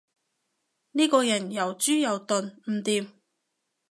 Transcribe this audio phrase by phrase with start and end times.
[0.93, 3.09] 呢個人又豬又鈍，唔掂